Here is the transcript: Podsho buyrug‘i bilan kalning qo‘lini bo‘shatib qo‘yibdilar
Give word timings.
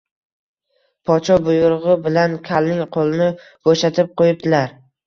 Podsho 1.09 1.37
buyrug‘i 1.49 1.99
bilan 2.09 2.35
kalning 2.51 2.83
qo‘lini 2.99 3.31
bo‘shatib 3.71 4.15
qo‘yibdilar 4.25 4.79